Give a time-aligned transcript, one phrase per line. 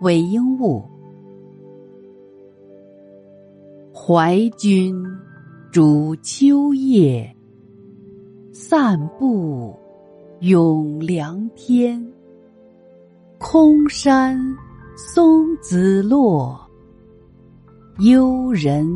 [0.00, 0.82] 韦应物。
[3.92, 4.94] 怀君
[5.70, 7.36] 逐秋夜，
[8.50, 9.78] 散步
[10.40, 12.02] 咏凉天。
[13.38, 14.38] 空山
[14.96, 16.58] 松子落，
[17.98, 18.86] 幽人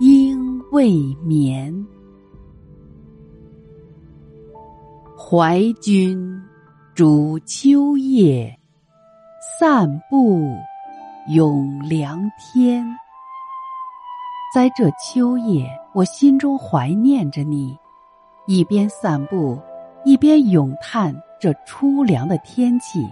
[0.00, 0.92] 应未
[1.24, 1.86] 眠。
[5.16, 6.18] 怀君
[6.94, 8.57] 逐秋夜，
[9.58, 10.56] 散步
[11.26, 12.86] 咏凉天。
[14.54, 17.76] 在这秋夜，我心中怀念着你，
[18.46, 19.58] 一边散步，
[20.04, 23.04] 一边咏叹这初凉的天气。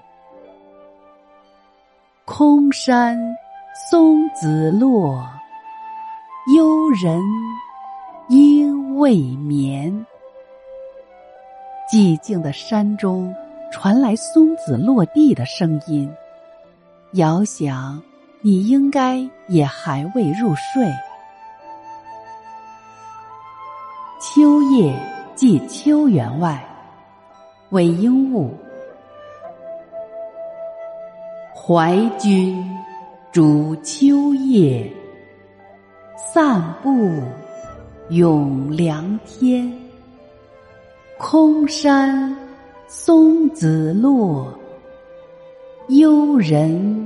[2.24, 3.18] 空山
[3.90, 5.28] 松子落，
[6.54, 7.20] 幽人
[8.28, 10.06] 应未眠。
[11.90, 13.34] 寂静的山中
[13.72, 16.08] 传来松子落地的声音，
[17.16, 18.02] 遥想
[18.40, 20.86] 你应该也还未入睡。
[24.20, 24.94] 秋夜
[25.34, 26.62] 寄秋园外，
[27.70, 28.54] 韦应物。
[31.54, 32.64] 怀君
[33.32, 34.90] 逐秋夜，
[36.16, 37.22] 散步
[38.10, 39.72] 咏凉天。
[41.18, 42.36] 空山
[42.86, 44.52] 松子落，
[45.88, 47.05] 幽人